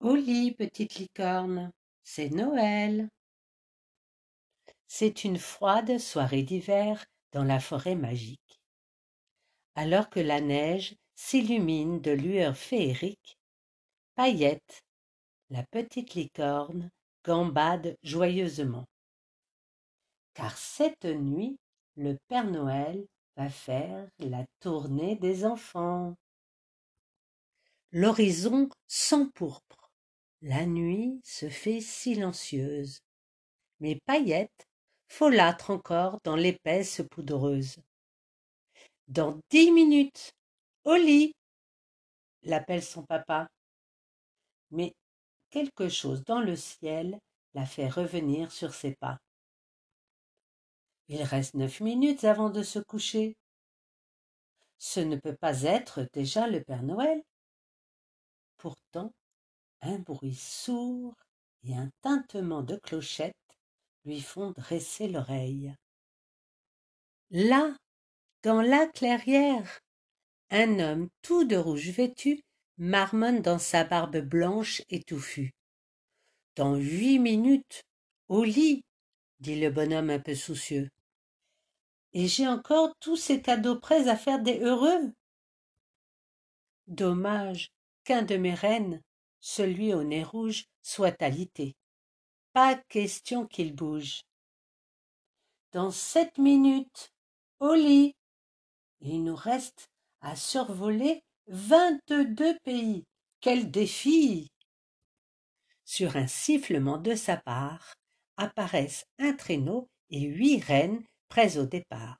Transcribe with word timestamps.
Au 0.00 0.14
lit, 0.14 0.52
petite 0.52 0.94
licorne, 0.94 1.70
c'est 2.02 2.30
Noël. 2.30 3.10
C'est 4.86 5.24
une 5.24 5.36
froide 5.36 5.98
soirée 5.98 6.42
d'hiver 6.42 7.04
dans 7.32 7.44
la 7.44 7.60
forêt 7.60 7.96
magique. 7.96 8.62
Alors 9.74 10.08
que 10.08 10.20
la 10.20 10.40
neige 10.40 10.96
s'illumine 11.14 12.00
de 12.00 12.12
lueurs 12.12 12.56
féeriques, 12.56 13.36
Paillette, 14.14 14.82
la 15.50 15.64
petite 15.64 16.14
licorne, 16.14 16.90
gambade 17.22 17.94
joyeusement. 18.02 18.86
Car 20.32 20.56
cette 20.56 21.04
nuit, 21.04 21.58
le 21.96 22.16
Père 22.26 22.50
Noël 22.50 23.06
va 23.36 23.50
faire 23.50 24.08
la 24.18 24.46
tournée 24.60 25.16
des 25.16 25.44
enfants. 25.44 26.16
L'horizon 27.92 28.70
s'empourpre 28.88 29.79
la 30.42 30.66
nuit 30.66 31.20
se 31.24 31.48
fait 31.48 31.80
silencieuse, 31.80 33.00
mais 33.80 33.98
Paillette 34.06 34.66
folâtre 35.08 35.70
encore 35.70 36.18
dans 36.24 36.36
l'épaisse 36.36 37.02
poudreuse. 37.10 37.76
Dans 39.08 39.40
dix 39.50 39.72
minutes, 39.72 40.32
au 40.84 40.94
lit, 40.94 41.34
l'appelle 42.42 42.82
son 42.82 43.04
papa. 43.04 43.48
Mais 44.70 44.94
quelque 45.50 45.88
chose 45.88 46.22
dans 46.24 46.40
le 46.40 46.54
ciel 46.56 47.18
la 47.54 47.66
fait 47.66 47.88
revenir 47.88 48.52
sur 48.52 48.72
ses 48.72 48.94
pas. 48.94 49.18
Il 51.08 51.22
reste 51.22 51.54
neuf 51.54 51.80
minutes 51.80 52.22
avant 52.22 52.50
de 52.50 52.62
se 52.62 52.78
coucher. 52.78 53.36
Ce 54.78 55.00
ne 55.00 55.16
peut 55.16 55.34
pas 55.34 55.62
être 55.62 56.06
déjà 56.12 56.46
le 56.46 56.62
Père 56.62 56.84
Noël. 56.84 57.20
Pourtant, 58.58 59.12
un 59.82 59.98
bruit 59.98 60.34
sourd 60.34 61.14
et 61.64 61.74
un 61.74 61.90
tintement 62.02 62.62
de 62.62 62.76
clochette 62.76 63.34
lui 64.04 64.20
font 64.20 64.52
dresser 64.52 65.08
l'oreille. 65.08 65.74
Là, 67.30 67.76
dans 68.42 68.62
la 68.62 68.86
clairière, 68.86 69.80
un 70.50 70.78
homme 70.78 71.08
tout 71.22 71.44
de 71.44 71.56
rouge 71.56 71.90
vêtu 71.90 72.40
marmonne 72.78 73.42
dans 73.42 73.58
sa 73.58 73.84
barbe 73.84 74.18
blanche 74.18 74.82
et 74.88 75.02
touffue. 75.02 75.52
Dans 76.56 76.74
huit 76.74 77.18
minutes, 77.18 77.82
au 78.28 78.42
lit, 78.42 78.82
dit 79.40 79.60
le 79.60 79.70
bonhomme 79.70 80.10
un 80.10 80.18
peu 80.18 80.34
soucieux. 80.34 80.88
Et 82.12 82.26
j'ai 82.26 82.48
encore 82.48 82.92
tous 83.00 83.16
ces 83.16 83.40
cadeaux 83.40 83.78
prêts 83.78 84.08
à 84.08 84.16
faire 84.16 84.40
des 84.40 84.58
heureux. 84.58 85.12
Dommage 86.88 87.68
qu'un 88.04 88.22
de 88.22 88.36
mes 88.36 88.54
reines 88.54 89.00
celui 89.40 89.94
au 89.94 90.04
nez 90.04 90.24
rouge 90.24 90.66
soit 90.82 91.20
alité. 91.22 91.76
Pas 92.52 92.76
question 92.76 93.46
qu'il 93.46 93.74
bouge. 93.74 94.22
Dans 95.72 95.90
sept 95.90 96.38
minutes, 96.38 97.12
au 97.60 97.74
lit, 97.74 98.16
il 99.00 99.22
nous 99.22 99.36
reste 99.36 99.88
à 100.20 100.36
survoler 100.36 101.22
vingt-deux 101.46 102.58
pays. 102.64 103.04
Quel 103.40 103.70
défi 103.70 104.50
Sur 105.84 106.16
un 106.16 106.26
sifflement 106.26 106.98
de 106.98 107.14
sa 107.14 107.36
part, 107.36 107.94
apparaissent 108.36 109.06
un 109.18 109.32
traîneau 109.32 109.88
et 110.10 110.20
huit 110.20 110.62
reines 110.62 111.02
prêts 111.28 111.56
au 111.56 111.66
départ. 111.66 112.18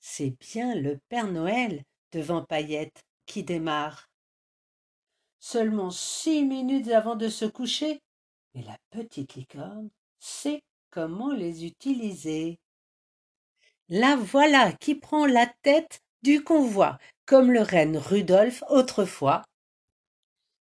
C'est 0.00 0.36
bien 0.38 0.74
le 0.74 0.98
Père 1.08 1.32
Noël 1.32 1.82
devant 2.12 2.44
Paillette 2.44 3.02
qui 3.26 3.42
démarre 3.42 4.06
seulement 5.44 5.90
six 5.90 6.42
minutes 6.42 6.88
avant 6.88 7.16
de 7.16 7.28
se 7.28 7.44
coucher, 7.44 8.00
mais 8.54 8.62
la 8.62 8.78
petite 8.90 9.34
licorne 9.34 9.90
sait 10.18 10.62
comment 10.90 11.32
les 11.32 11.66
utiliser. 11.66 12.58
La 13.90 14.16
voilà 14.16 14.72
qui 14.72 14.94
prend 14.94 15.26
la 15.26 15.46
tête 15.60 16.00
du 16.22 16.42
convoi, 16.42 16.98
comme 17.26 17.52
le 17.52 17.60
reine 17.60 17.98
Rudolphe 17.98 18.64
autrefois. 18.70 19.42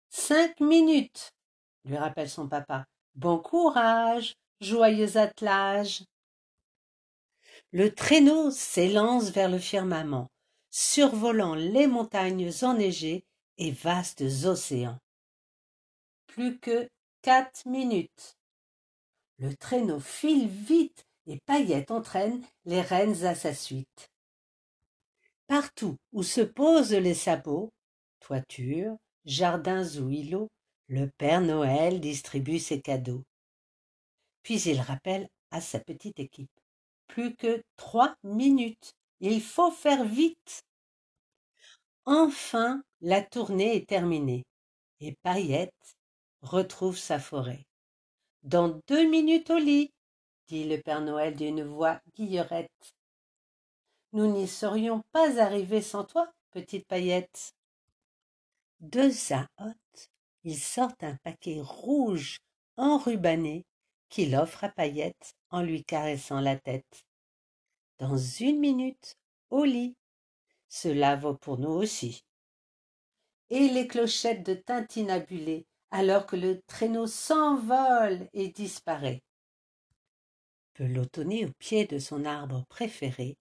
Cinq 0.08 0.58
minutes, 0.60 1.30
lui 1.84 1.98
rappelle 1.98 2.30
son 2.30 2.48
papa. 2.48 2.86
Bon 3.16 3.38
courage, 3.38 4.32
joyeux 4.62 5.18
attelage. 5.18 6.04
Le 7.72 7.94
traîneau 7.94 8.50
s'élance 8.50 9.28
vers 9.28 9.50
le 9.50 9.58
firmament, 9.58 10.30
survolant 10.70 11.54
les 11.54 11.86
montagnes 11.86 12.50
enneigées 12.62 13.26
et 13.58 13.70
vastes 13.70 14.22
océans. 14.44 14.98
Plus 16.26 16.58
que 16.58 16.88
quatre 17.22 17.66
minutes. 17.66 18.36
Le 19.38 19.54
traîneau 19.56 20.00
file 20.00 20.48
vite 20.48 21.06
et 21.26 21.38
Paillette 21.46 21.90
entraîne 21.90 22.44
les 22.64 22.80
reines 22.80 23.24
à 23.24 23.34
sa 23.34 23.54
suite. 23.54 24.10
Partout 25.46 25.96
où 26.12 26.22
se 26.22 26.40
posent 26.40 26.92
les 26.92 27.14
sabots, 27.14 27.72
toitures, 28.20 28.96
jardins 29.24 29.88
ou 29.98 30.10
îlots, 30.10 30.50
le 30.88 31.08
Père 31.18 31.40
Noël 31.40 32.00
distribue 32.00 32.58
ses 32.58 32.80
cadeaux. 32.80 33.24
Puis 34.42 34.60
il 34.62 34.80
rappelle 34.80 35.28
à 35.50 35.60
sa 35.60 35.80
petite 35.80 36.18
équipe. 36.18 36.50
Plus 37.06 37.34
que 37.34 37.62
trois 37.76 38.14
minutes. 38.22 38.94
Il 39.20 39.42
faut 39.42 39.70
faire 39.70 40.04
vite. 40.04 40.64
Enfin 42.12 42.82
la 43.02 43.22
tournée 43.22 43.76
est 43.76 43.88
terminée, 43.88 44.44
et 44.98 45.14
Paillette 45.22 45.94
retrouve 46.42 46.98
sa 46.98 47.20
forêt. 47.20 47.68
Dans 48.42 48.80
deux 48.88 49.08
minutes 49.08 49.50
au 49.50 49.58
lit, 49.58 49.92
dit 50.48 50.64
le 50.64 50.82
Père 50.82 51.02
Noël 51.02 51.36
d'une 51.36 51.62
voix 51.62 52.00
guillerette. 52.16 52.96
Nous 54.12 54.26
n'y 54.26 54.48
serions 54.48 55.02
pas 55.12 55.40
arrivés 55.40 55.82
sans 55.82 56.02
toi, 56.02 56.28
petite 56.50 56.84
paillette. 56.88 57.52
De 58.80 59.08
sa 59.08 59.46
hotte, 59.58 60.10
il 60.42 60.58
sort 60.58 60.92
un 61.02 61.14
paquet 61.22 61.60
rouge 61.60 62.38
enrubanné 62.76 63.64
qu'il 64.08 64.34
offre 64.34 64.64
à 64.64 64.68
Paillette 64.68 65.36
en 65.50 65.62
lui 65.62 65.84
caressant 65.84 66.40
la 66.40 66.56
tête. 66.56 67.04
Dans 68.00 68.16
une 68.16 68.58
minute, 68.58 69.14
au 69.50 69.62
lit, 69.62 69.94
cela 70.70 71.16
vaut 71.16 71.34
pour 71.34 71.58
nous 71.58 71.68
aussi. 71.68 72.24
Et 73.50 73.68
les 73.68 73.88
clochettes 73.88 74.46
de 74.46 74.54
tintinabulées, 74.54 75.66
alors 75.90 76.24
que 76.24 76.36
le 76.36 76.62
traîneau 76.62 77.08
s'envole 77.08 78.28
et 78.32 78.48
disparaît. 78.50 79.22
Pelotonné 80.74 81.46
au 81.46 81.52
pied 81.58 81.86
de 81.86 81.98
son 81.98 82.24
arbre 82.24 82.64
préféré, 82.68 83.36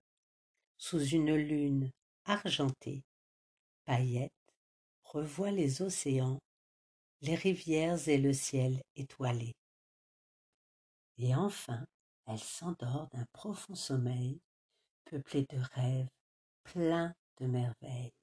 sous 0.78 1.06
une 1.06 1.36
lune 1.36 1.92
argentée, 2.26 3.04
Paillette 3.86 4.34
revoit 5.04 5.52
les 5.52 5.84
océans, 5.84 6.40
les 7.22 7.36
rivières 7.36 8.10
et 8.10 8.18
le 8.18 8.34
ciel 8.34 8.82
étoilé. 8.96 9.56
Et 11.20 11.36
enfin, 11.36 11.86
elle 12.26 12.40
s'endort 12.40 13.08
d'un 13.14 13.26
profond 13.34 13.76
sommeil, 13.76 14.40
peuplé 15.06 15.46
de 15.50 15.60
rêves 15.76 16.10
plein 16.64 17.16
de 17.40 17.48
merveilles. 17.48 18.14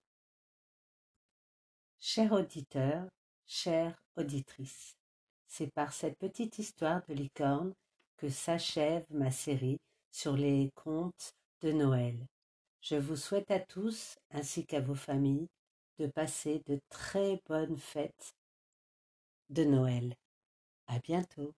Cher 1.98 2.32
auditeur, 2.32 3.08
chère 3.46 3.96
c'est 5.46 5.72
par 5.72 5.92
cette 5.92 6.18
petite 6.18 6.58
histoire 6.58 7.02
de 7.08 7.14
licorne 7.14 7.74
que 8.16 8.28
s'achève 8.28 9.04
ma 9.10 9.30
série 9.30 9.78
sur 10.10 10.36
les 10.36 10.70
contes 10.74 11.34
de 11.60 11.72
Noël. 11.72 12.26
Je 12.80 12.96
vous 12.96 13.16
souhaite 13.16 13.50
à 13.50 13.60
tous, 13.60 14.16
ainsi 14.30 14.64
qu'à 14.64 14.80
vos 14.80 14.94
familles, 14.94 15.48
de 15.98 16.06
passer 16.06 16.62
de 16.66 16.80
très 16.88 17.42
bonnes 17.46 17.78
fêtes 17.78 18.34
de 19.50 19.64
Noël. 19.64 20.14
À 20.86 20.98
bientôt. 20.98 21.52